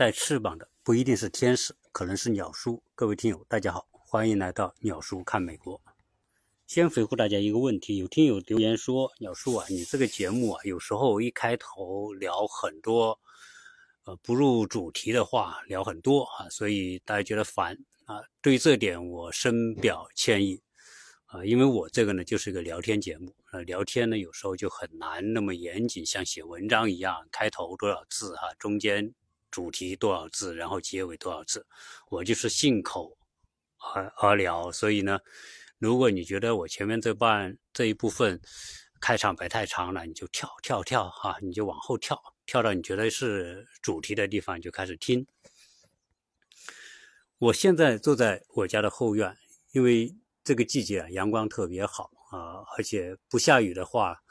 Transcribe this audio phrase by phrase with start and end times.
[0.00, 2.82] 带翅膀的不一定是天使，可能是鸟叔。
[2.94, 5.78] 各位听友，大家好，欢迎来到鸟叔看美国。
[6.66, 13.20] 先回复大家一个问题：有听友留言说，鸟叔啊，你这个节目啊，有时候一开头聊很多，
[14.04, 17.76] 呃，不入主题的话，聊很多啊，所以大家觉得烦
[18.06, 18.22] 啊。
[18.40, 20.62] 对这点，我深表歉意
[21.26, 29.14] 啊，因为我这个呢，就是个聊天节目，呃，聊天呢，有时候就很难那么严谨，像写文章一样，开头多少字哈，中间。
[29.50, 31.66] 主题多少字，然后结尾多少字，
[32.08, 33.18] 我就是信口
[33.94, 34.70] 而而聊。
[34.70, 35.18] 所以呢，
[35.78, 38.40] 如果你觉得我前面这半这一部分
[39.00, 45.26] 开场白太长了，你就跳跳跳哈，你就往后跳，跳到你觉得是主题的地方就开始听。
[47.38, 49.36] 我现在坐在我家的后院，
[49.72, 50.14] 因为
[50.44, 54.22] 这个季节啊阳光特别好啊，而且不下雨的话。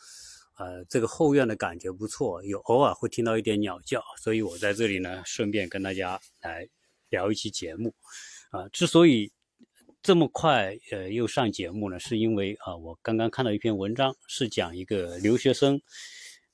[0.59, 6.67] 呃，这个后院的感觉不错，有偶尔会听到一点鸟叫，所以我在这里呢，顺便跟大家来
[7.07, 7.95] 聊一期节目。
[8.51, 9.31] 啊，之所以
[10.01, 15.81] 这么快呃又上节目呢，是因为啊，我刚刚看到一篇文章，是讲一个留学生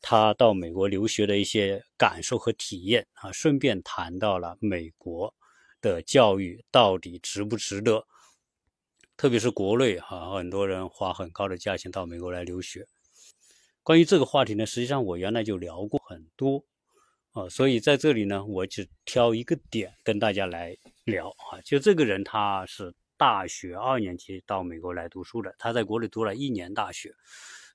[0.01, 5.33] 他到美国留学的一些感受和体验啊，顺便谈到了美国
[5.81, 8.05] 的教育到底值不值得，
[9.17, 12.85] 特别是国内哈，很多人花很高的价钱到美国来留学。
[13.85, 16.65] 关于这个话题呢，实际上我原来就聊过很多，
[17.33, 21.61] 啊，所以在这里呢，我只挑一个点跟大家来聊啊。
[21.63, 27.13] 就这个人他是大学二年级到美国来读书的，他在国内读了一年大学，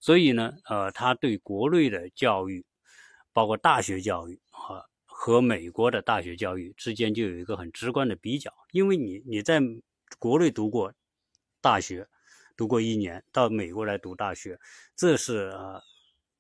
[0.01, 2.67] 所以呢，呃，他对国内的教育，
[3.33, 9.61] 包括大学教育啊，和美国的大学教育之间就有一个很直观的比较，因为你你在
[10.19, 10.93] 国内读过
[11.61, 12.09] 大学，
[12.57, 14.59] 读过一年，到美国来读大学，
[14.97, 15.81] 这是呃。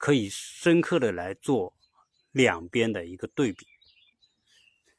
[0.00, 1.76] 可以深刻的来做
[2.32, 3.66] 两边的一个对比，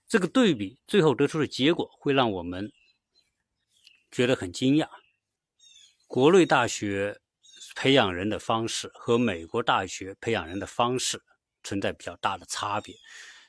[0.08, 2.72] 这个对比最后得出的结果会让我们
[4.12, 4.88] 觉得很惊讶。
[6.06, 7.20] 国内大学
[7.76, 11.24] 培养人的方式和美国大学培养人的方式
[11.64, 12.96] 存在比较大的差别，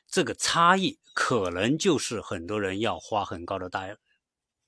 [0.06, 3.94] 这个差异可能就是很多人要花很高的大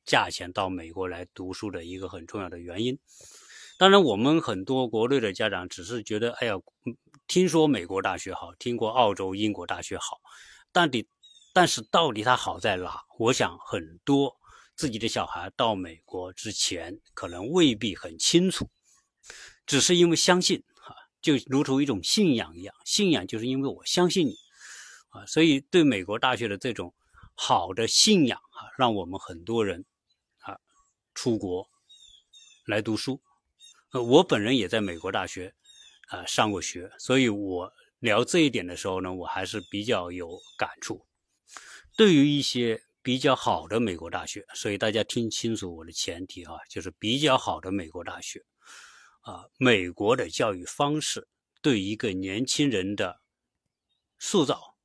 [0.04, 2.98] 价钱到美国来读书的一个很重要的原因。
[3.76, 6.54] 当然，我们很多国内的家长只是觉得，哎呀，
[7.26, 10.20] 听说美国大学好，听过澳洲、英国大学好，
[10.70, 11.08] 但底，
[11.52, 13.02] 但是到底它好在哪？
[13.18, 14.36] 我想很多
[14.76, 18.70] 自己的小孩到美国之前，可能未必很清楚，
[19.66, 24.36] 只是因为相信，啊，就如同一种信仰一样，信仰就是因为我相信你，
[25.08, 26.94] 啊，所以对美国大学的这种
[27.34, 29.84] 好的信仰，啊，让我们很多人，
[30.42, 30.58] 啊，
[31.12, 31.68] 出国
[32.66, 33.20] 来读书。
[34.03, 35.55] 我本人也在美国大学，
[36.09, 41.06] 啊上过学，所以我聊这一点的时候呢，我还是比较有感触。
[41.97, 48.44] 对于一些比较好的美国大学，所以大家听清楚我的前提啊，就是比较好的美国大学，
[49.21, 51.28] 啊，美国的教育方式
[51.62, 53.21] 对一个年轻人的
[54.19, 54.77] 塑造，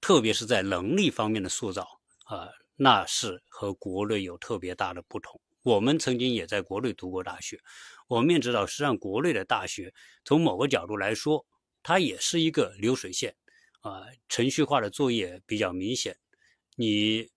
[0.00, 5.40] 特别是在能力方面的塑造，啊，那是和国内有特别大的不同。
[5.66, 7.58] 我们曾经也在国内读过大学。
[8.06, 9.92] 我们也知道，实际上国内的大学
[10.24, 11.44] 从某个角度来说，
[11.82, 13.34] 它也是一个流水线，
[13.80, 16.16] 啊，程序化的作业比较明显。
[16.76, 17.28] 你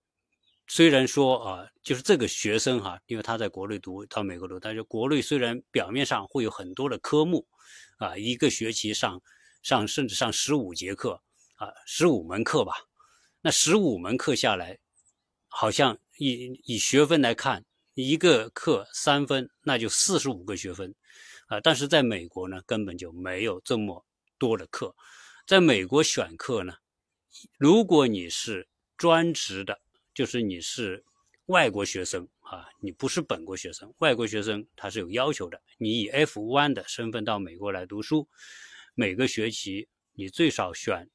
[0.67, 7.47] 虽然说啊，就是这个学生哈，因为他在国内读，到美国读，但是国内虽然表面上会有很多的科目，
[7.97, 9.19] 啊，一个学期上
[9.63, 11.19] 上甚至上十五节课，
[11.55, 12.73] 啊，十五门课吧，
[13.41, 14.77] 那十五门课下来，
[15.47, 17.65] 好像以以学分来看。
[18.01, 20.95] 一个课三分，那就四十五个学分，
[21.47, 21.59] 啊！
[21.59, 24.05] 但是在美国呢，根本就没有这么
[24.37, 24.95] 多的课。
[25.45, 26.75] 在美国选课呢，
[27.57, 29.81] 如果你是专职的，
[30.13, 31.03] 就是你是
[31.47, 35.61] 外国学生啊，你不是本国学生，外国学生他是有要求的。
[35.77, 38.29] 你以 F1 的身份到美国来读书，
[38.95, 41.09] 每个学期你最少选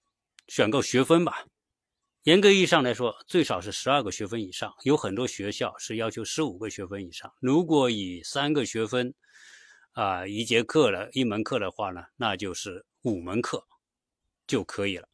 [0.49, 1.47] 选够学分吧。
[2.25, 7.31] 严格意义上来说，最少是十二个学分以上，有很多学校是要求十五个学分以上。
[7.39, 9.13] 如果以三个学分，
[9.93, 13.63] 啊，一节课的一门课的话呢，那就是五门课
[14.47, 15.07] 就可以了。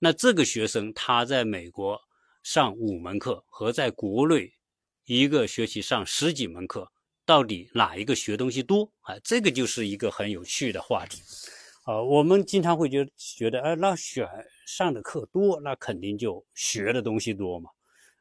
[0.00, 2.00] 那这个学生他在美国
[2.42, 4.52] 上五门课，和在国内
[5.04, 6.90] 一个学期上十几门课，
[7.24, 8.92] 到底哪一个学东西多？
[9.02, 11.22] 啊，这个就是一个很有趣的话题。
[11.88, 14.28] 啊，我们经常会觉得觉得，哎，那选。
[14.66, 17.70] 上的课多，那肯定就学的东西多嘛，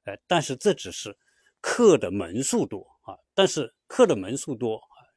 [0.06, 1.18] 呃，但是这只是
[1.60, 5.12] 课的门数多啊，但是课的门数多啊，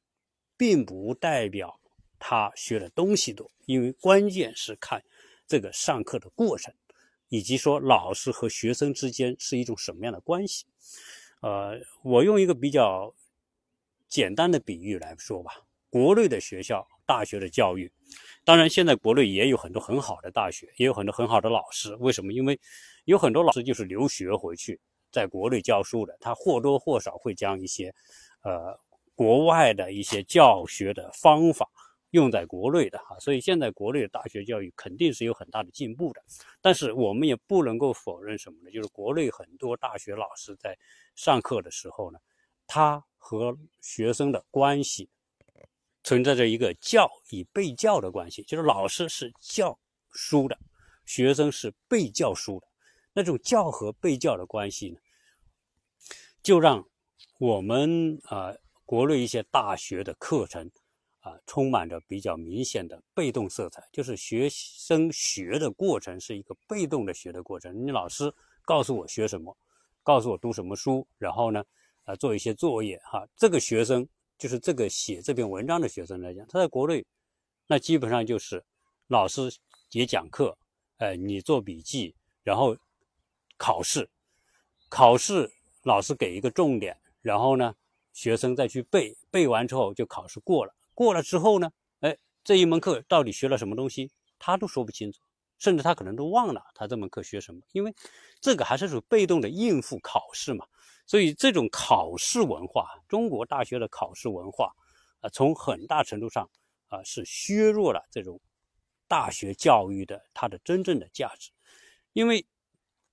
[0.56, 1.80] 并不代表
[2.18, 5.00] 他学的东西多，因为关键是看
[5.46, 6.74] 这个上课的过程，
[7.28, 10.66] 以及说老师和学生之间是一种什么样的关系。
[11.42, 13.14] 呃，我用一个比较
[14.08, 17.90] 简单的比喻来说吧，国内的学校、大学的教育，
[18.44, 21.94] 当然现在国内也有很多很好的大学，也有很多很好的老师。
[21.96, 22.32] 为什么？
[22.32, 22.58] 因为
[23.04, 27.92] 有很多老师就是留学回去，在国内教书的，他或多或少会将一些
[28.42, 28.78] 呃
[29.14, 31.68] 国外的一些教学的方法。
[32.12, 36.20] 用在国内的哈，所以现在国内的大学教育肯定是有很大的进步的。
[36.60, 38.70] 但是我们也不能够否认什么呢？
[38.72, 40.76] 就是国内很多大学老师在
[41.14, 42.18] 上课的时候呢，
[42.66, 45.08] 他和学生的关系
[46.10, 49.78] 存在着一个教与被教的关系，就是老师是教
[50.10, 50.58] 书的，
[51.06, 52.66] 学生是被教书的。
[53.12, 54.98] 那种教和被教的关系呢，
[56.42, 56.84] 就让
[57.38, 58.52] 我们啊
[58.84, 60.68] 国内一些大学的课程。
[61.20, 67.86] 啊，充满着比较明显的被动色彩，就是学生学的过程是一个被动的学的过程。
[67.86, 68.34] 你老师
[68.64, 69.56] 告诉我学什么，
[70.02, 71.62] 告诉我读什么书，然后呢，
[72.04, 73.28] 啊，做一些作业哈。
[73.36, 74.08] 这个学生
[74.40, 77.04] 就是这个写这篇文章的学生来讲，他在国内，
[77.66, 78.64] 那基本上就是
[79.08, 79.52] 老师
[79.90, 80.56] 也讲课，
[80.96, 82.74] 哎，你做笔记，然后
[83.58, 84.08] 考试，
[84.88, 85.52] 考试
[85.82, 87.74] 老师给一个重点，然后呢，
[88.14, 90.74] 学生再去背，背完之后就考试过了。
[90.94, 91.70] 过了之后呢，
[92.00, 95.20] 哎，这一门课到底学了什么东西，他都说不清楚，
[95.58, 97.94] 甚至他可能都忘了他这门课学什么，因为
[98.40, 100.66] 这个还是属于被动的应付考试嘛。
[101.10, 104.72] 所以这种考试文化，中国大学的考试文化，
[105.18, 106.48] 啊，从很大程度上
[106.86, 108.40] 啊是削弱了这种
[109.08, 111.50] 大学教育的它的真正的价值，
[112.12, 112.46] 因为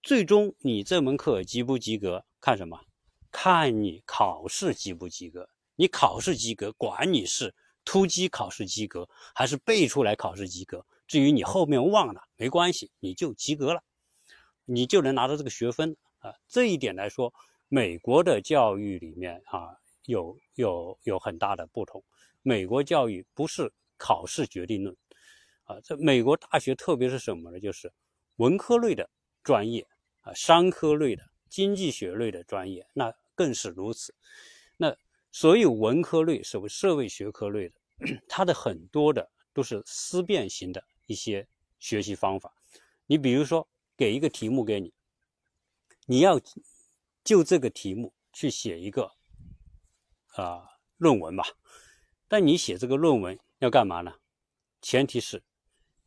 [0.04, 2.80] 最终你这门课及不及格，看什么？
[3.32, 5.50] 看你考试及不及格。
[5.76, 7.56] 你考试及格，管你是。
[7.84, 10.86] 突击考试及格还是背出来考试及格？
[11.08, 13.82] 至于你后面忘了，没关系，你就及格了，
[14.66, 16.36] 你就能拿到这个学分啊。
[16.48, 17.34] 这一点来说，
[17.70, 22.04] 美国的教育里面啊，有有有很大的不同。
[22.42, 24.96] 美国教育不是考试决定论
[25.64, 27.60] 啊，这美国大学特别是什么呢？
[27.60, 27.92] 就是
[28.38, 29.10] 文科类的
[29.44, 29.86] 专业
[30.22, 34.16] 啊，商科类的、经济学类的专业，那更是如此。
[34.78, 34.96] 那
[35.32, 37.76] 所有文科类、所谓社会学科类的。
[38.30, 41.48] 它的很多的都是思辨型的一些
[41.80, 42.54] 学习方法，
[43.08, 43.68] 你比如说
[43.98, 44.94] 给一个题目给你，
[46.06, 46.40] 你要
[47.28, 49.12] 就这个题目去写一个
[50.36, 50.64] 啊
[50.96, 51.44] 论文吧，
[52.30, 54.14] 但你写这个论文要干嘛呢？
[54.82, 55.44] 前提是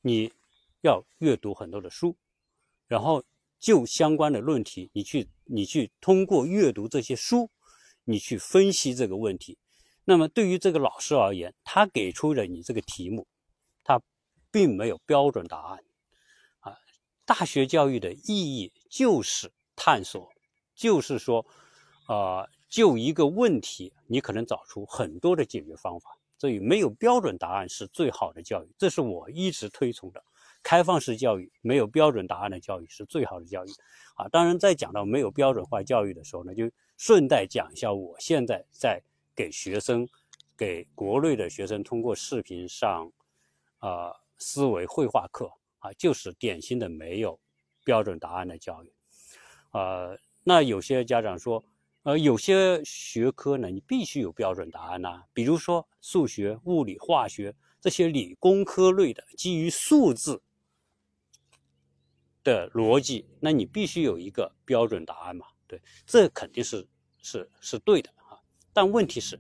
[0.01, 0.33] 你
[0.81, 2.17] 要阅读很多的书，
[2.87, 3.23] 然后
[3.59, 7.51] 就相关的论题，你去你去通过阅读这些书，
[8.05, 9.59] 你去分析这个问题。
[10.07, 13.29] 那么对于这个老师而言，他给出了你这个题目，
[13.85, 14.01] 他
[14.51, 15.85] 并没有标准答案，
[16.61, 16.79] 啊，
[17.27, 20.33] 大学教育的意义就是探索，
[20.81, 21.45] 就是说，
[22.07, 26.17] 啊，就一个问题，你可能找出很多的解决方法。
[26.39, 30.25] 所以没有标准答案是最好的教育，这是我一直推崇的。
[30.63, 33.69] 开放式教育，没有标准答案的教育是最好的教育。
[34.15, 39.03] 啊，当然在讲到没有标准化教育的时候呢，就顺带讲一下我现在在。
[39.37, 40.07] 给学生，
[40.55, 43.11] 给国内的学生通过视频上，
[43.79, 47.41] 啊，思维绘画课啊，就是典型的没有
[47.83, 48.93] 标准答案的教育，
[49.71, 50.19] 呃，
[50.51, 51.65] 那有些家长说，
[52.03, 60.43] 呃，有些学科呢，你必须有标准答案呐，比如说数学、物理、化学这些理工科类的，基于数字
[62.43, 65.47] 的逻辑，那你必须有一个标准答案嘛？
[65.69, 66.85] 对，这肯定是
[67.23, 68.35] 是是对的啊。
[68.73, 69.39] 但问题是，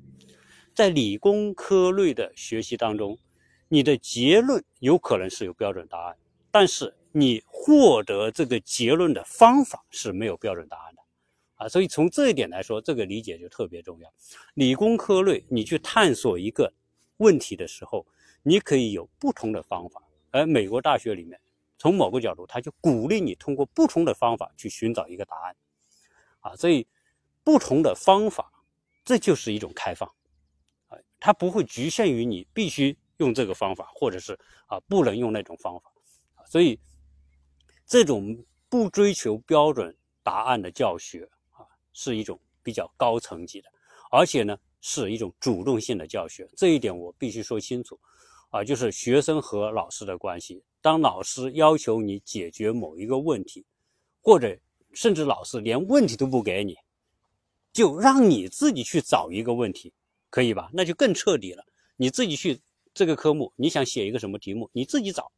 [0.77, 3.19] 在理工科类的学习当中，
[3.67, 6.17] 你的结论有可能是有标准答案，
[6.53, 10.90] 但是你获得这个结论的方法是没有标准答案，
[11.61, 14.11] 啊，所以从这一点来说，这个理解就特别重要。
[14.55, 16.73] 理工科类，你去探索一个
[17.19, 18.07] 问题的时候，
[18.43, 21.39] 你可以有不同的方法，而美国大学里面，
[21.77, 25.57] 从某个角度，他就鼓励你通过不同的方法去寻找一个答案，
[26.41, 26.87] 啊，所以
[27.45, 28.51] 不同的方法。
[29.03, 30.09] 这就是一种开放，
[30.89, 35.91] 啊，它不会局限于你必须用这个方法，或者是啊不能用那种方法，
[36.47, 36.79] 所以
[37.87, 41.29] 这种不追求标准答案的教学，
[42.03, 43.69] 是一种比较高层级的，
[44.11, 46.49] 而且呢是一种主动性的教学。
[46.57, 48.01] 这一点我必须说清楚，
[48.49, 50.63] 啊，就是学生和老师的关系。
[50.81, 53.67] 当老师要求你解决某一个问题，
[54.23, 54.59] 或者
[54.95, 56.75] 甚至老师连问题都不给你。
[57.71, 59.93] 就让你自己去找一个问题，
[60.31, 60.71] 可以吧？
[60.73, 61.63] 那就更彻底了。
[61.97, 62.59] 你自己去
[62.95, 65.31] 这个科目，你想写一个什么题目，你自己找。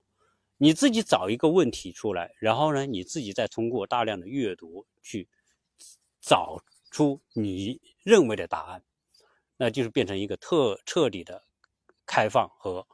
[0.58, 5.28] 你自己找一个问题出来，然后呢，你自己再通过大量的阅读去
[6.22, 8.82] 找出你认为的答案，
[9.58, 11.44] 那就是变成一个特彻底的
[12.06, 12.86] 开放和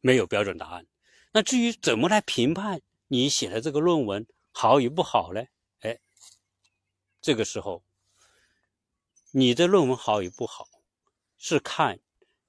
[0.00, 0.86] 没有标准答案。
[1.32, 5.42] 那至于怎么来评判你写的这个论文好与不好呢？
[5.80, 5.98] 哎，
[7.20, 7.82] 这个时候
[9.32, 10.68] 你的论文好与不好
[11.38, 11.98] 是看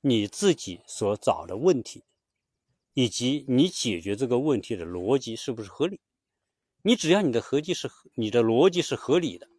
[0.01, 2.03] 你自己所找的问题。
[2.97, 5.99] 以及你解决这个问题的逻辑是不是合理？
[6.87, 9.49] 你只要你的合计是你的逻辑是合理的，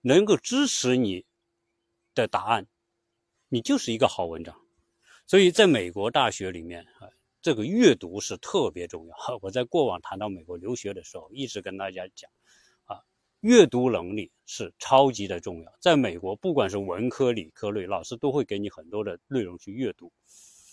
[0.00, 1.24] 能够支持你
[2.14, 2.68] 的答案，
[3.48, 4.56] 你就是一个好文章。
[5.26, 7.10] 所以，在美国大学里面啊，
[7.42, 9.16] 这个阅读是特别重要。
[9.42, 12.30] 我在过往谈到美国留学的时候，一直跟大家讲
[12.84, 13.02] 啊，
[13.40, 15.72] 阅读能力是超级的重要。
[15.80, 20.12] 在美国，不管是文科、理科类，老师都会给你很多的内容去阅读。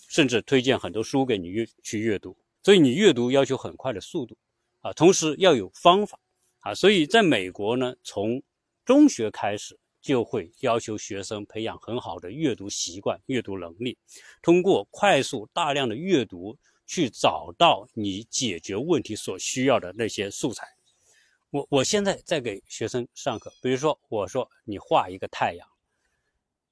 [0.08, 4.38] 甚至推荐很多书给你阅去阅读，所以你阅读要求很快的速度，
[4.86, 6.16] 啊，同时要有方法，
[6.60, 8.40] 啊，所以在美国呢，从
[8.84, 13.98] 中学开始就会要求学生培养很好的阅读习惯、阅读能力，
[14.40, 20.68] 通过快速大量的阅读去找到你解决问题所需要的那些素材。
[21.50, 25.66] 我我现在在给学生上课，比如说我说你画一个太阳，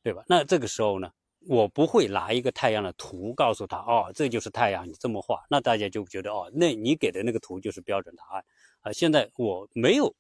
[0.05, 0.23] 对吧？
[0.29, 1.11] 那这个时候呢？
[1.47, 8.45] 我不会拿一个太阳的图告诉他，哦，这就是太阳，你这么画，那大家就觉得，哦，那你给的那个图就是标准答案
[8.81, 8.93] 啊。
[8.93, 10.15] 现在我没有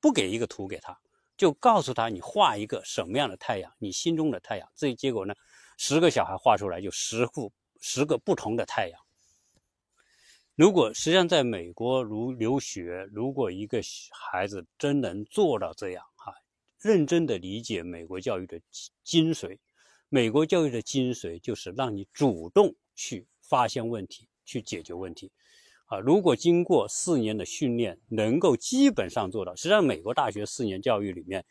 [0.00, 0.98] 不给一个图给他，
[1.36, 4.68] 就告诉他你画一个什么样的太阳，你心中的太阳。
[4.74, 5.34] 这结果呢，
[5.78, 9.00] 十个小孩画出来就十幅十个不同的太阳。
[10.56, 13.80] 如果实际上在美国如留学，如果一个
[14.10, 16.34] 孩子真能做到这样哈，
[16.80, 18.60] 认真的理解美国教育的
[19.04, 19.56] 精髓。
[20.14, 25.32] 美国教育的精髓就是让你主动去发现问题，去解决问题，
[25.86, 29.56] 啊，如果经过四年的训练，能够基本上做到。
[29.56, 31.42] 实际上，美国大学四年教育里面，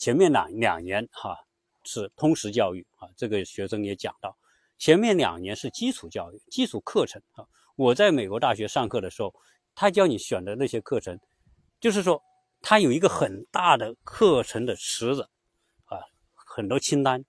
[0.00, 1.36] 前面两两年哈
[1.84, 4.36] 是通识教育啊，这个学生也讲到，
[4.76, 7.46] 前面两年是基础教育、基础课程啊。
[7.76, 9.32] 我在美国大学上课的时候，
[9.76, 11.16] 他教你选的那些课程，
[11.78, 12.20] 就是说
[12.60, 15.28] 他有一个很大的课程的池子
[15.84, 16.02] 啊，
[16.34, 17.24] 很多清单。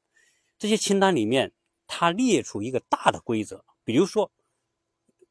[0.62, 1.54] 这些清单里面，
[1.88, 4.32] 它列出一个大的规则，比如说，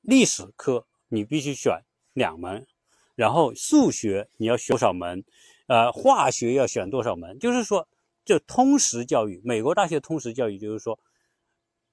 [0.01, 1.85] 历史科你必须选
[2.15, 2.67] 两门，
[3.15, 5.25] 然后数学你要选多少门，
[5.69, 7.87] 呃，化学要选多少门，就是说，
[8.25, 10.99] 这通识教育，美国大学通识教育就是说，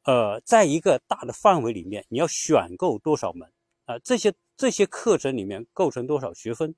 [0.06, 3.48] 呃，在一个大的范围里面，你要选够多少门
[3.86, 4.00] 啊？
[4.00, 6.74] 这些这些课程里面构成多少学分？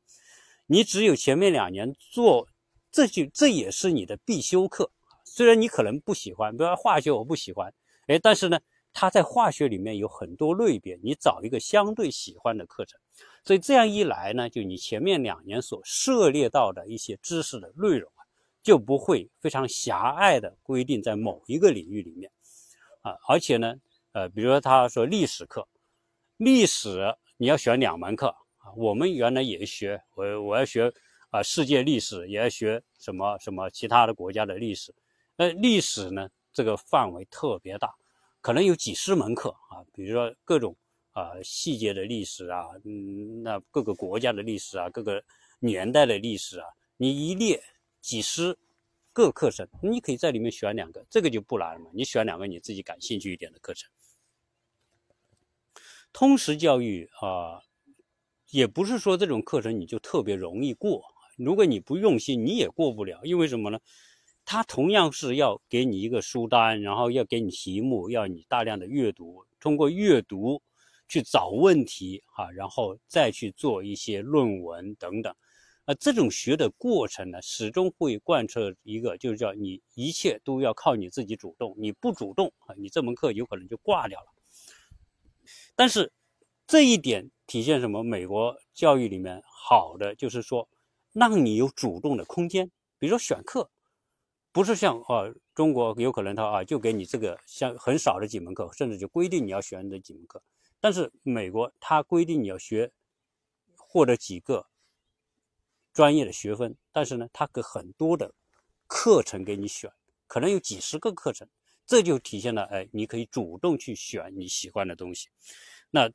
[0.65, 2.49] 你只有前面两年做，
[2.91, 4.91] 这就这也是你的必修课。
[5.39, 7.74] 虽然你可能不喜欢，比如说化学我不喜欢，
[8.08, 8.60] 哎，但是呢，
[8.91, 13.00] 它在化学里面有很多类别，你找一个相对喜欢的课程，
[13.46, 18.27] 所以这样一来呢，就你前面两年所涉猎到的一些知识的内容啊，
[18.62, 22.29] 就不会非常狭隘的规定在某一个领域里面，
[23.00, 23.74] 啊，而且呢，
[24.12, 25.65] 呃，比如说他说历史课，
[26.36, 28.27] 历史你要选两门课
[28.58, 30.91] 啊，我们原来也学，我我要学
[31.29, 34.93] 啊世界历史，也要学什么什么其他的国家的历史。
[35.39, 36.29] 那历史呢？
[36.51, 37.96] 这个范围特别大，
[38.41, 40.75] 可能有几十门课啊，比如说各种
[41.12, 45.24] 啊细节的历史啊，嗯，那各个国家的历史啊，各个
[45.60, 46.67] 年代的历史啊，
[46.98, 47.63] 你一列
[48.01, 48.58] 几十
[49.13, 51.89] 个课程，你可以在里面选两个，这个就不难了嘛。
[51.93, 53.89] 你选两个你自己感兴趣一点的课程。
[56.12, 57.63] 通识教育啊，
[58.50, 61.05] 也不是说这种课程你就特别容易过，
[61.38, 63.79] 如果你不用心，你也过不了，因为什么呢？
[64.51, 70.59] 他同样是要给你一个书单，然后要给你题目，要你大量的阅读，通过阅读
[71.07, 75.31] 去找问题啊，然后再去做一些论文等等。
[75.85, 84.33] 啊，这种学的过程呢，始终会贯彻一个，就是叫你一切都要靠你自己主动，你不主动啊，你这门课有可能就挂掉了。
[85.75, 86.11] 但是
[86.65, 88.01] 这一点体现什么？
[88.01, 90.67] 美国教育里面好的就是说，
[91.13, 93.69] 让你有主动的空间，比如说选课。
[94.51, 100.41] 不是像啊，中国有可能他啊就给你这个像很少的几门课，甚至就规定你要选这几门课。
[100.79, 102.91] 但是美国他规定你要学
[103.77, 104.65] 获得几个
[105.93, 108.33] 专业的学分，但是呢，他给很多的
[108.87, 109.91] 课程给你选，
[110.25, 111.47] 可能有几十个课程，
[111.85, 115.29] 这就体现了哎，你可以主动去选你喜欢的东西。
[115.91, 116.09] 那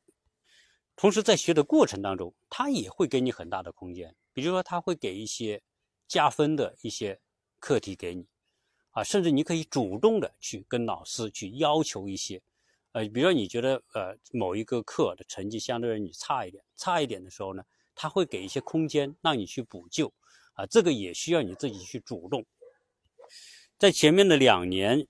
[0.97, 5.61] 同时在学的过程当中，他也会给你很大的空间，比如说他会给一些
[6.05, 7.21] 加分的一些。
[7.65, 8.27] 课题给你，
[8.91, 12.39] 啊，甚至你可以主动的去跟老师去要求一些，
[12.91, 17.63] 呃，比如说你觉得呃某一个课的成绩相对于你差一点，差一点的时候呢，
[17.95, 20.13] 他会给一些空间让你去补救，
[20.53, 22.45] 啊，这个也需要你自己去主动。
[23.79, 25.07] 在前面的两年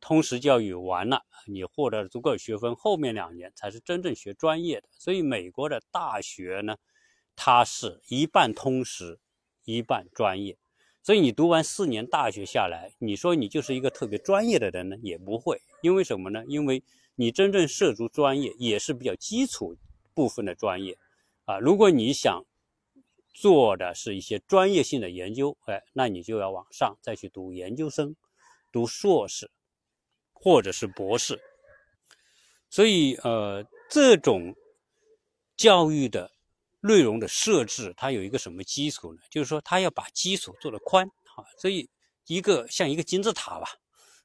[0.00, 4.88] 通识教育完了，你获得了足够学分，后面两年才是真正学专业的。
[4.90, 6.78] 所以美国的大学呢，
[7.36, 9.20] 它是一半通识，
[9.64, 10.56] 一半专业。
[11.02, 15.60] 所以你读完四年大学下来，你说你就是一个特别专业的人呢，也不会。
[15.80, 16.44] 因为什么呢？
[16.46, 16.82] 因为
[17.14, 19.76] 你真正涉足专业，也是比较基础
[20.12, 20.98] 部分的专业
[21.46, 21.58] 啊。
[21.58, 22.44] 如果你想
[23.32, 28.14] 做的是一些专业性的研究，哎，那你就要往上再去读研究生、
[28.70, 29.50] 读硕士
[30.32, 31.40] 或者是博士。
[32.68, 34.54] 所以，呃，这种
[35.56, 36.30] 教育的。
[36.80, 39.20] 内容的设置，它有一个什么基础呢？
[39.30, 41.06] 就是说，它要把基础做得宽
[41.36, 41.88] 啊，所以
[42.26, 43.66] 一个像一个金字塔吧，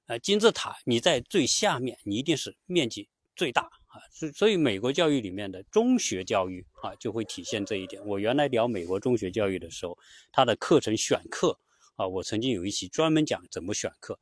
[0.08, 8.06] 啊，金字塔你在最下面，你一定是面积最大啊，所所以美国教育里面的中学教育啊，就会体现这一点。
[8.06, 9.98] 我原来聊美国中学教育的时候，
[10.32, 11.60] 它的课程选课
[11.96, 14.20] 啊，我曾经有一期专门讲怎么选课，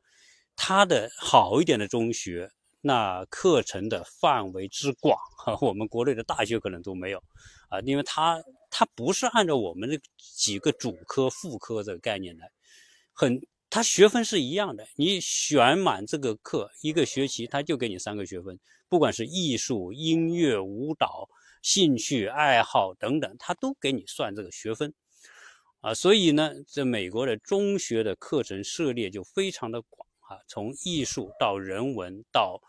[0.55, 2.51] 它的好一点的中学。
[2.85, 7.23] 那课程的范围之广，哈，我们国内的大学可能都没有，
[7.69, 12.51] 啊，因为它它不是按照我们的几个主科副科这个概念来，
[13.13, 18.59] 很，它学分是一样的，你选满这个课一个学期，他就给你三个学分，
[18.89, 21.29] 不管是艺术、音乐、舞蹈、
[21.61, 24.93] 兴趣爱好等等，他都给你算这个学分，
[25.79, 32.61] 啊，所以呢，这美国的中学的课程涉猎就非常的广，啊，从艺术到人文到。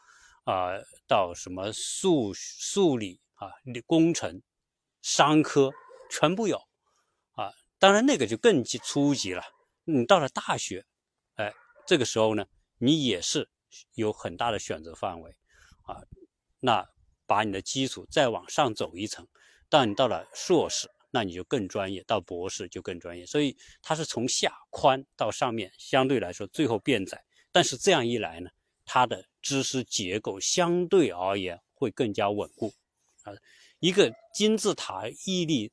[0.44, 0.70] 啊，
[1.06, 3.50] 到什么数数理啊、
[3.86, 4.42] 工程、
[5.02, 5.70] 商科
[6.10, 6.56] 全部有
[7.32, 7.50] 啊。
[7.78, 9.42] 当然那个就更级初级了。
[9.84, 10.84] 你到了大学，
[11.34, 11.52] 哎，
[11.86, 12.46] 这个时候呢，
[12.78, 13.48] 你也是
[13.94, 15.30] 有很大的选择范围
[15.82, 16.00] 啊。
[16.60, 16.86] 那
[17.26, 19.26] 把你的基础再往上走一层，
[19.68, 23.26] 当你到了硕士，那你就更专业；到博士就更专业。
[23.26, 27.22] 所以它是从下宽到上面，相对来说最后变窄。
[27.52, 28.50] 但是这样一来呢？
[28.86, 32.72] 它的知识结构相对而言会更加稳固，
[33.24, 33.32] 啊，
[33.78, 35.70] 一个金字塔屹立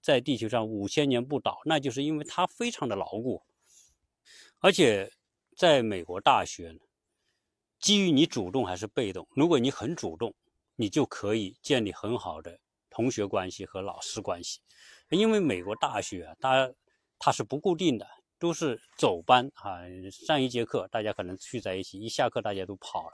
[0.00, 3.40] 在地球上五千年不倒，那就是因为它非常的牢固。
[4.58, 5.12] 而且
[5.56, 6.80] 在美国大学呢，
[7.78, 10.34] 基于你主动还是被动，如果你很主动，
[10.74, 12.58] 你就可以建立很好的
[12.90, 14.58] 同学关系和老师关系，
[15.10, 16.74] 因为美国大学啊，它
[17.20, 18.04] 它是不固定的。
[18.44, 19.80] 都是走班啊，
[20.12, 23.12] 上一节课大家可能聚在一起，一下课大家都跑了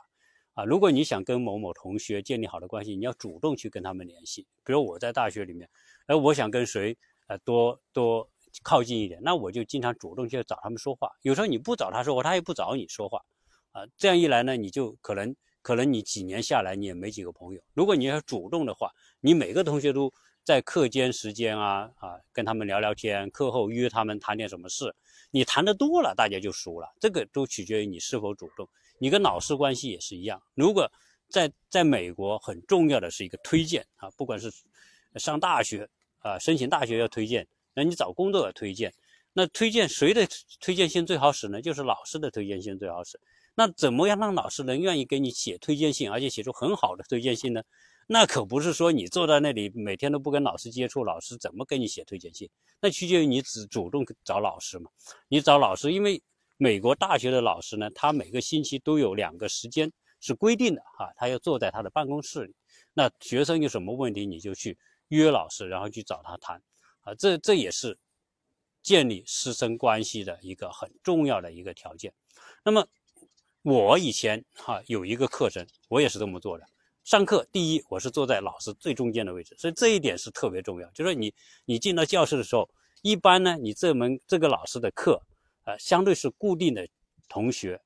[0.55, 0.64] 啊。
[0.64, 4.45] 如果你想跟某某同学建立好的关系，你要主动去跟他们联系。
[4.64, 5.71] 比如我在大学里面，
[6.07, 8.29] 哎，我想跟谁呃多多
[8.64, 11.09] 靠近一点，那我就经常主动去找他们说话。
[11.23, 13.25] 有时候你不找他说话，他也不找你说话
[13.71, 13.87] 啊。
[13.97, 17.62] 这样一来呢，你就可能可能你几年下来你也没几个朋友。
[17.73, 18.90] 如果你要主动的话，
[19.21, 20.12] 你每个同学都
[20.51, 24.93] 在课间时间啊啊跟他们聊聊天，课后约他们谈点什么事。
[25.31, 26.93] 你谈的多了，大家就熟了。
[26.99, 28.69] 这个都取决于你是否主动。
[28.99, 30.43] 你跟老师关系也是一样。
[30.57, 30.91] 如果
[31.29, 34.51] 在在美国很重要的是一个推荐啊，不管是
[35.15, 38.93] 上大学啊，申请大学要推荐，那你找工作要推荐。
[39.33, 40.27] 那推荐谁的
[40.61, 41.63] 推荐信最好使呢？
[41.63, 43.21] 就是老师的推荐信最好使。
[43.55, 47.63] 那怎么样让老师能愿意给你写推荐信，而且写出很好的推荐信呢？
[48.12, 52.51] 那可不是说你坐在那里每天都不跟老师接触，老师怎么给你写推荐信？
[52.81, 54.90] 那取决于你只主动找老师嘛。
[55.29, 56.20] 你找老师，因为
[56.57, 62.55] 美国大学的老师呢，他每个星期都有两个时间是规定的哈，他要坐在他的办公室里。
[62.94, 64.77] 那学生有什么问题，你就去
[65.11, 66.61] 约老师，然后去找他谈
[67.03, 67.14] 啊。
[67.14, 67.96] 这这也是
[68.83, 72.12] 建立师生关系的一个很重要的一个条件。
[72.64, 72.85] 那么
[73.62, 76.66] 我以前哈有一个课程，我也是这么做的。
[77.11, 80.88] 上课第一，我是坐在老师最中间的位置，所以这一点是特别重要。
[80.90, 82.70] 就是你，你进到教室的时候，
[83.03, 85.20] 一般呢，你这门这个老师的课，
[85.64, 86.87] 呃，相对是固定的
[87.29, 87.81] 同学，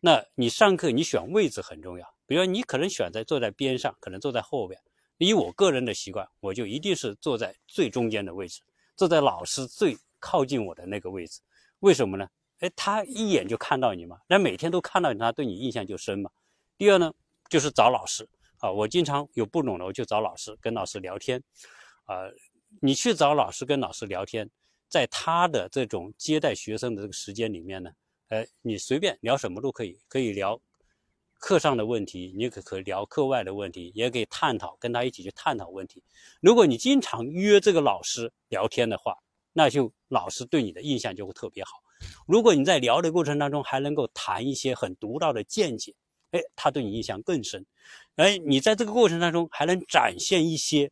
[0.00, 2.14] 那你上课你选位置很重要。
[2.24, 4.80] 比如说你可能选在坐在边上，可能坐在后边。
[5.18, 8.62] 以我个人的习惯，我就一定是坐在最中间的位置，
[8.96, 11.42] 坐在老师最靠近我的那个位置。
[11.80, 12.26] 为什么呢？
[12.60, 16.30] 哎，他一眼就看到你嘛，那每天都看到他，对你印象就深嘛。
[16.78, 17.12] 第二呢，
[17.50, 18.26] 就是找老师。
[18.58, 21.42] 啊，我经常有不懂的，我就找老师，跟老师聊天。
[22.04, 22.22] 啊，
[22.80, 24.48] 你去找老师跟老师聊天，
[24.88, 27.90] 在他的这种接待学生的这个时间里面呢，
[28.28, 30.60] 哎，你随便聊什么都可以，可以聊
[31.38, 36.02] 课上的问题，你可可聊课外的问题，也可以探讨，跟他一起去探讨问题。
[36.40, 39.16] 如果你经常约这个老师聊天的话，
[39.52, 41.72] 那就老师对你的印象就会特别好。
[42.26, 45.94] 如果你在聊的过程当中还能够谈一些很独到的见解。
[46.32, 47.64] 哎，他对你印象更深。
[48.16, 50.90] 哎，你在这个过程当中还能展现一些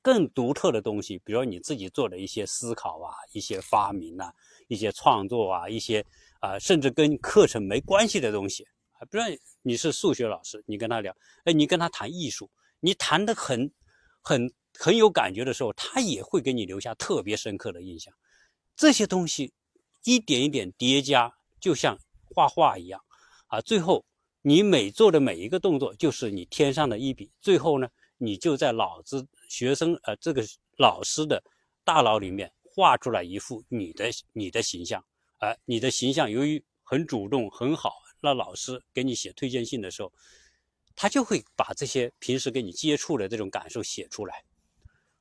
[0.00, 4.32] 更独特的东西，比如你自己做的一些思考啊，一些发明啊，
[4.68, 6.04] 一些创作啊，一些
[6.40, 9.04] 啊，甚至跟课程没关系的东西啊。
[9.10, 9.24] 比如
[9.62, 12.48] 你是数学老师，你跟他聊，哎，你跟他谈艺术，
[12.80, 13.70] 你谈的很
[14.20, 18.14] 很很有感觉的时候，他也会给你留下特别深刻的印象。
[18.76, 19.52] 这些东西
[20.04, 21.98] 一点一点叠加，就像
[22.34, 23.02] 画画一样
[23.48, 24.04] 啊，最后。
[24.48, 27.30] 你每做的每一个动作，就是你添上的一笔。
[27.38, 30.42] 最后呢，你就在脑子学生呃这个
[30.78, 31.42] 老师的
[31.84, 35.04] 大脑里面画出来一幅你的你的形象。
[35.36, 40.10] 而你的形象由于很主动很好，那老师给你写推荐信的时候，
[40.96, 44.42] 他就会把这些平时跟你接触的这种感受写出来。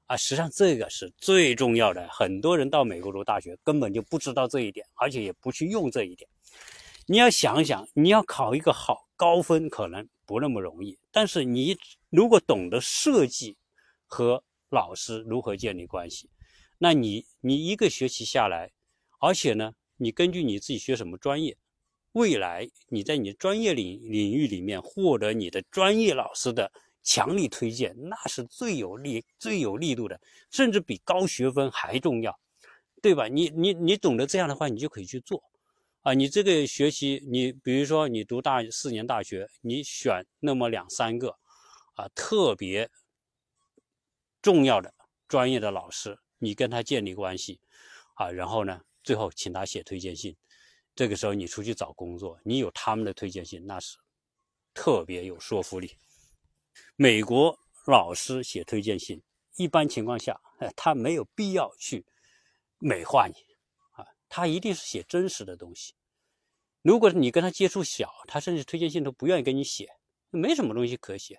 [0.06, 2.08] 啊，实际上这个是最重要的。
[2.08, 6.30] 很多人到美国读大学根本就不知道这一点，而且也不去用这一点。
[7.08, 9.06] 你要想想，你要考一个好。
[9.18, 11.76] 高分可能不那么容易，但是你
[12.10, 13.58] 如果懂得设计
[14.06, 16.30] 和老师如何建立关系，
[16.78, 18.72] 那你你一个学期下来，
[19.20, 21.58] 而且呢，你根据你自己学什么专业，
[22.12, 32.40] 未来你在你专业领领域里面获得你的专业老师的强力推荐，那是最有力、最有力度的，甚至比高学分还重要，
[33.02, 33.28] 对吧？
[33.28, 35.42] 你你你懂得这样的话，你就可以去做。
[36.08, 41.38] 啊，你这个学习，你比如说你读大四年大学，你选那么两三个，
[41.96, 42.90] 啊，特别
[44.42, 44.94] 重要的
[45.28, 47.60] 专业的老师，你跟他建立关系，
[48.14, 50.34] 啊，然后呢，最后请他写推荐信，
[50.96, 53.98] 这个时候你出去找工作，你有他们的推荐信，那是
[54.74, 55.98] 特别有说服力。
[56.96, 59.22] 美国老师写推荐信，
[59.58, 62.06] 一般情况下，哎，他没有必要去
[62.80, 63.34] 美化你，
[63.92, 65.96] 啊，他一定是写真实的东西。
[66.88, 69.90] 如果你跟他接触小，他甚至推荐信都不愿意给你写，
[70.30, 71.38] 没什么东西可写。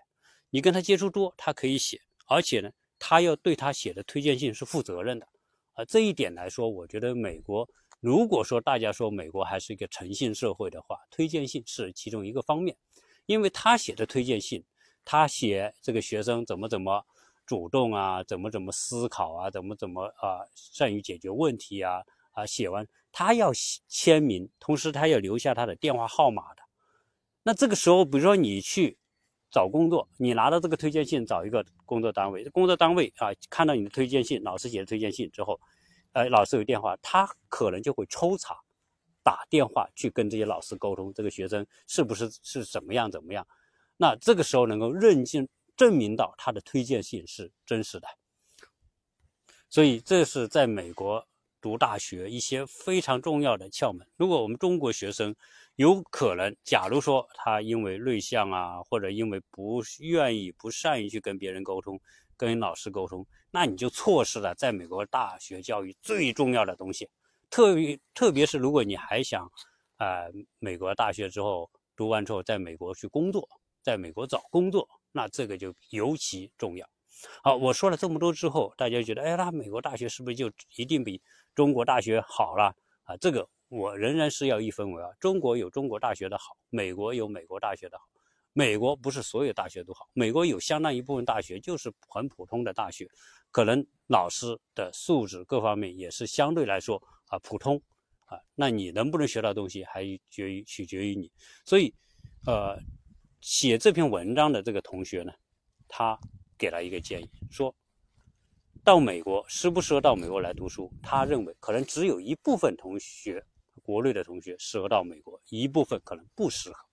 [0.51, 5.27] 你跟他接触多，他可以写，而且呢，他要对他写的推荐信是负责任的。
[5.73, 7.67] 啊，这一点来说，我觉得美国，
[8.01, 12.77] 如果说大家说美国还是一个诚信社会的话，推荐信是其中一个方面，
[13.25, 14.63] 因为他写的推荐信，
[15.03, 17.03] 他写这个学生怎么怎么
[17.47, 22.87] 主动啊，怎么怎么思考啊，怎么怎么啊，善于解决问题啊，啊，写完。
[23.19, 23.53] 他要
[23.89, 26.63] 签名，同时他要留下他的电话号码的。
[27.43, 28.97] 那这个时候，比如说你去
[29.51, 35.61] 找工作，你拿到这个推荐信，找一个工作单位，工作单位啊，看到你的推荐信，老师写的推荐信之后，
[36.13, 38.57] 呃，老师有电话，他可能就会抽查，
[39.25, 43.45] 打电话去跟这些老师沟通，这个学生是不是是怎么样怎么样。
[43.97, 48.07] 那这个时候能够认证证明到他的推荐信是真实的。
[49.69, 51.28] 所以这是在美国。
[51.61, 54.07] 读大学一些非常重要的窍门。
[54.17, 55.35] 如果我们中国学生
[55.77, 62.01] 有可能，假如说他因为内向啊，或者因为不愿意、不善于去跟别人沟通、
[62.37, 67.09] 跟老师沟通，那你就错失了在美国大学教育最重要的东西。
[67.51, 69.51] 特别特别是如果你还想，
[69.99, 73.49] 呃，美国大学之后读完之后在美国去工作，
[73.83, 76.89] 在美国找工作，那这个就尤其重要。
[77.43, 81.21] 好，我说了这么多之后，大家觉得，哎，那美国大学是不是就一定比？
[81.59, 85.13] 中国大学好了啊，这个我仍然是要一分为二。
[85.19, 88.05] 中国有中国大学的好，美国有美国大学的好。
[88.53, 93.11] 美国不是所有大学都好，美国有相当一部分大学就是很普通的大学，
[93.51, 97.83] 可能老师的素质各方面也是相对来说啊普通
[98.27, 98.39] 啊。
[98.55, 101.29] 那你能不能学到东西，还决于取决于你。
[101.65, 101.93] 所以，
[102.47, 102.79] 呃，
[103.41, 105.33] 写这篇文章的这个同学呢，
[105.89, 106.17] 他
[106.57, 107.75] 给了一个建议，说。
[108.89, 110.91] 到美国适不适合到美国来读书？
[111.03, 113.45] 他认为可能只有一部分同学，
[113.83, 116.87] 国内的同学适合到美国，一部分可能不适合。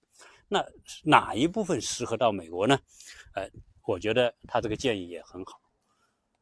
[0.50, 0.62] 那
[1.06, 2.78] 哪一部分适合到美国呢？
[3.34, 3.50] 呃，
[3.88, 5.62] 我觉得他这个建议也很好。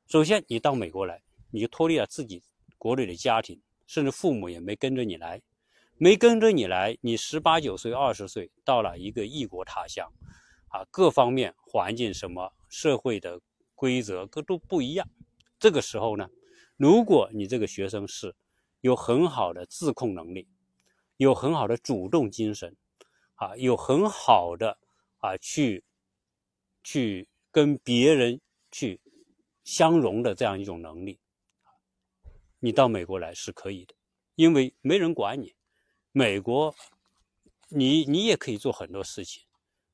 [0.08, 2.42] 首先，你到美国来，你就脱离了自己
[2.80, 5.40] 国内的家庭，甚至父母也没跟着你来，
[6.00, 10.12] 没跟着你来，你十八九岁、二十岁到了一个异国他乡，
[10.70, 13.40] 啊，各方面环境什么社会的
[13.76, 15.08] 规则各都不一样。
[15.64, 16.30] 这个时候呢，
[16.76, 18.36] 如果你这个学生是
[18.82, 20.46] 有很好的自控能力，
[21.16, 22.76] 有很好的主动精神，
[23.36, 24.78] 啊，有很好的
[25.20, 25.86] 啊去
[26.84, 29.00] 去跟别人去
[29.64, 31.18] 相融的这样一种能力，
[32.60, 33.96] 你到美国来是可以的，
[34.36, 35.56] 因为没人管你。
[36.12, 36.76] 美国，
[37.70, 39.42] 你你也可以做很多事情。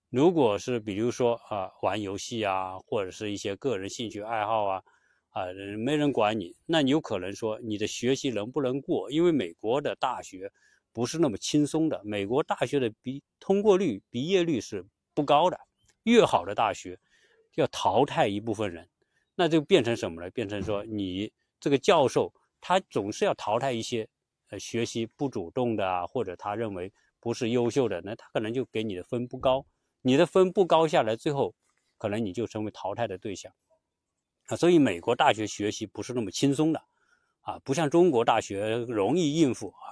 [0.10, 4.84] 如果是比如说啊玩游戏啊，或者是一些个人兴趣爱好啊。
[5.30, 5.46] 啊，
[5.78, 9.12] 没人管你，那你有可能说你的学习能不能过？
[9.12, 10.52] 因为美国的大学
[10.92, 12.02] 不是那么轻松的。
[12.04, 15.60] 美国大学的毕通过率、毕业率是不高的，
[16.04, 17.00] 越好的大学
[17.56, 18.90] 要淘汰一部分人，
[19.36, 20.30] 那就变成什么呢？
[20.32, 24.08] 变成说你这个教授他总是要淘汰一些
[24.50, 29.64] 呃学习不主动的啊，或者他认为不是优秀的，那他可能就给你的分不高，
[30.02, 31.54] 你的分不高下来，最后
[32.00, 33.54] 可能你就成为淘汰的对象
[34.50, 34.58] 啊。
[34.58, 36.84] 所以美国大学学习不是那么轻松的
[37.42, 39.88] 啊，不像中国大学容易应付啊。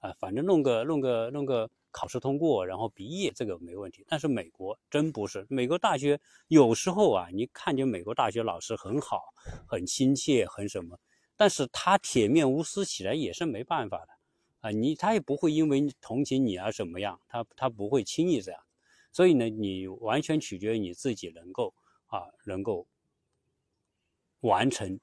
[0.00, 4.04] 啊，反正弄个弄个弄个考试通过，然后毕业这个没问题。
[4.06, 9.34] 但是美国真不是，美国大学有时候啊，你看见美国大学老师很好，
[9.66, 10.96] 很亲切，很什么，
[11.36, 14.12] 但是他铁面无私起来也是没办法的
[14.60, 14.70] 啊。
[14.70, 18.60] 你他也不会因为同情你啊什么样，他他不会轻易这样。
[19.12, 21.74] 所以呢，你完全取决于你自己能够
[22.06, 22.86] 啊，能够
[24.40, 24.98] 完成。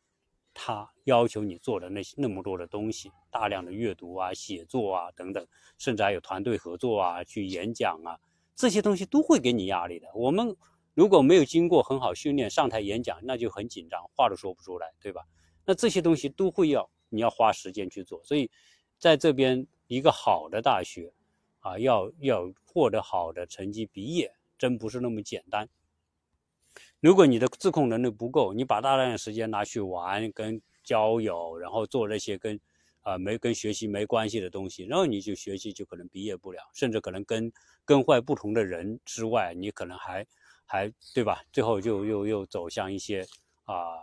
[0.57, 5.45] 他要求你做的那些那么多的东西，大量的阅读啊、写作啊等等，
[5.77, 8.17] 甚至还有团队合作啊、去演讲啊，
[8.55, 10.07] 这些东西都会给你压力的。
[10.13, 10.55] 我们
[10.93, 15.25] 如果没有经过很好训练，上台演讲那就很紧张，话都说不出来，对吧？
[15.65, 18.23] 那这些东西都会要你要花时间去做。
[18.23, 18.49] 所以，
[18.97, 21.11] 在这边一个好的大学
[21.59, 25.67] 啊，要要获得好的成绩毕业，真不是那么简单。
[27.05, 32.59] 如果你的自控能力不够，你把大量的时间拿去玩、跟交友，然后做那些跟
[33.01, 37.53] 啊没跟学习没关系的东西，然后你就学习就可能毕业不了，甚至可能跟
[37.85, 40.25] 跟坏不同的人之外，你可能还
[40.65, 41.43] 还对吧？
[41.53, 43.23] 最后就又又走向一些
[43.65, 44.01] 啊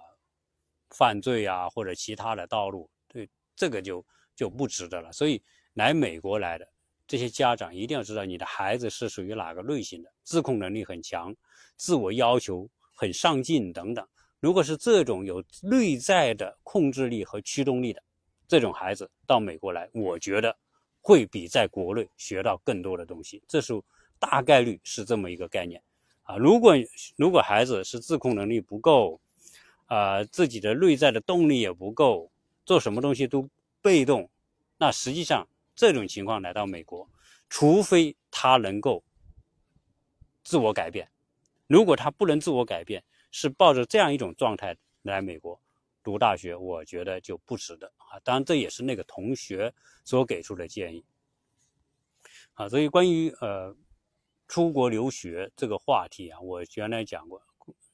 [0.91, 5.11] 犯罪啊或者其他的道路，对这个就就不值得了。
[5.11, 6.65] 所以来美国来的
[7.09, 11.35] 这些家长一定要知道你的孩子是属于哪个类型的，自控能力很强，
[11.77, 12.71] 自我要求。
[13.03, 14.07] 很上进等等，
[14.39, 18.01] 如果是这种有内在的控制力和驱动力的
[18.47, 20.57] 这种孩子到美国来，我觉得
[21.01, 23.43] 会比在国内学到更多的东西。
[23.49, 23.73] 这是
[24.21, 25.83] 大概率是这么一个概念
[26.23, 26.37] 啊。
[26.37, 26.75] 如果
[27.17, 29.21] 如果孩子是自控能力不够，
[29.87, 32.31] 啊，自己的内在的动力也不够，
[32.65, 34.31] 做什么东西都被动，
[34.79, 37.11] 那实际上这种情况来到美国，
[37.49, 39.03] 除非他能够
[40.45, 41.09] 自我改变。
[41.73, 45.59] 如果他不能自我改变，是抱着这样一种状态来美国
[46.03, 48.21] 读大学，我觉得就不值得啊。
[48.23, 49.73] 当然，这也是那个同学
[50.05, 51.03] 所给出的建议
[52.53, 52.69] 啊。
[52.69, 53.75] 所以，关于呃
[54.47, 57.43] 出国留学这个话题啊，我原来讲过，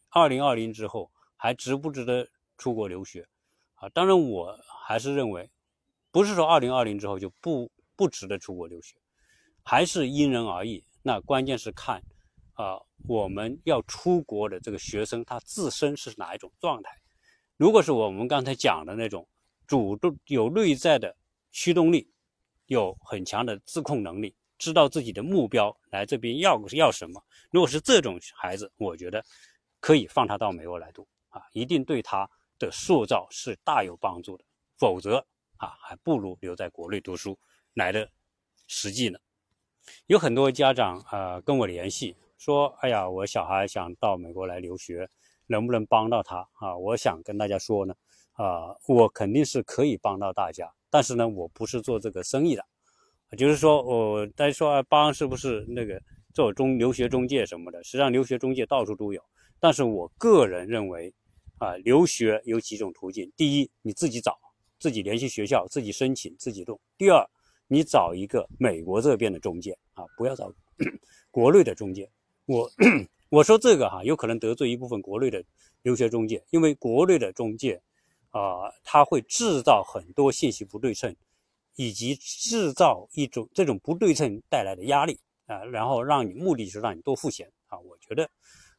[0.08, 3.28] 二零二零之后还值不值得出国留学
[3.76, 3.88] 啊？
[3.90, 5.48] 当然，我还是认为，
[6.10, 8.96] 不是说二零二零之后就不不值得出国留学，
[9.62, 10.82] 还是因人而异。
[11.00, 12.02] 那关键是看
[12.58, 12.82] 啊。
[13.06, 16.90] 我们要出国的这个学生，他自身是哪一种状态？
[17.56, 19.26] 如果是我们刚才讲的那种
[19.66, 21.16] 主动有内在的
[21.52, 22.10] 驱动力，
[22.66, 27.24] 有很强的自控能力，知道自己的目标来这边要要什么。
[27.50, 29.24] 如果是这种孩子，我觉得
[29.80, 34.44] 可以放他到美国来读啊，一定对他的塑造是大有帮助的。
[34.76, 35.24] 否则
[35.56, 37.38] 啊，还不如留在国内读书
[37.74, 38.10] 来的
[38.66, 39.18] 实际呢。
[40.06, 42.14] 有很多家长啊跟我联系。
[42.38, 45.08] 说，哎呀，我小孩想到美国来留学，
[45.48, 46.76] 能不能帮到他啊？
[46.76, 47.92] 我想跟大家说呢，
[48.34, 52.64] 啊，我肯定是可以帮到大家，但是呢，我不是做这个生意的，
[53.36, 56.00] 就是说，我大家说帮是不是那个
[56.32, 57.82] 做中留学中介什么的？
[57.82, 59.20] 实际上，留学中介到处都有，
[59.58, 61.12] 但是我个人认为，
[61.58, 64.38] 啊，留学有几种途径：第一，你自己找，
[64.78, 67.28] 自己联系学校，自己申请，自己弄；第二，
[67.66, 70.52] 你找一个美国这边的中介啊，不要找
[71.32, 72.08] 国内的中介。
[72.48, 72.70] 我
[73.28, 75.44] 我说这个哈，有可能得罪一部分国内的
[75.82, 77.78] 留学中介，因为国内的中介
[78.30, 81.14] 啊，他会制造很多信息不对称，
[81.76, 87.78] 以及制造一种这种不对称带来的压力啊，然后让你目的是让你多付钱啊。
[87.80, 88.26] 我觉得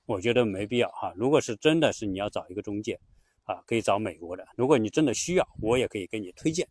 [0.07, 1.13] 我觉得没必要哈。
[1.15, 2.99] 如果是真的是你要找一个中介
[3.43, 4.43] 啊，可以找美国的。
[4.55, 6.67] 如果你真的需要，我也可以给你推荐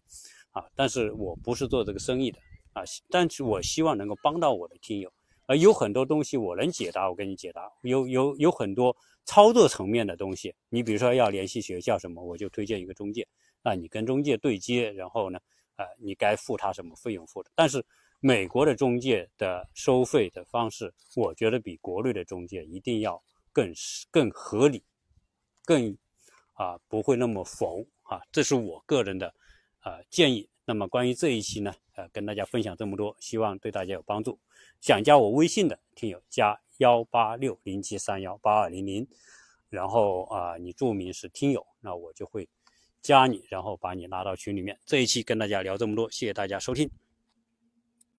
[0.50, 0.66] 啊。
[0.74, 2.40] 但是我不是做这个生意的
[2.72, 5.12] 啊，但是我希望能够帮到我的听友。
[5.48, 7.72] 呃，有很多东西我能解答，我给你解答。
[7.80, 13.26] 有有有很多操作层面的东西，你比如说要联系学校什么，我就推荐一个中介。
[13.62, 15.38] 啊，你跟中介对接，然后呢，
[15.76, 17.50] 呃，你该付他什么费用付的。
[17.54, 17.82] 但是
[18.20, 23.72] 美国的中介的收费的方式，我觉得比国内的中介一定要更
[24.10, 24.84] 更合理，
[25.64, 25.96] 更
[26.52, 28.20] 啊不会那么浮啊。
[28.30, 29.34] 这是我个人的
[29.80, 30.46] 啊建议。
[30.68, 34.38] 那么关于这一期呢，呃，跟大家分享这么多，希望对大家有帮助。
[34.82, 39.08] 想加我微信的听友，加幺八六零七三幺八二零零，
[39.70, 42.46] 然后啊，你注明是听友，那我就会
[43.00, 44.78] 加你，然后把你拉到群里面。
[44.84, 46.90] 这一期跟大家聊这么多，谢谢大家收听。